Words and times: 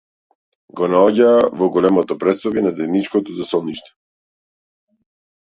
Го 0.79 0.87
наоѓа 0.93 1.27
во 1.59 1.67
големото 1.75 2.17
претсобје 2.23 2.63
на 2.69 2.71
заедничкото 2.79 3.39
засолниште. 3.43 3.95